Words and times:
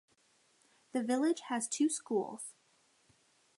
The 0.93 1.03
village 1.03 1.41
has 1.49 1.67
two 1.67 1.87
schools. 1.87 2.55